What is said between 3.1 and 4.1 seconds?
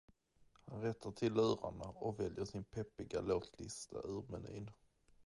låtlista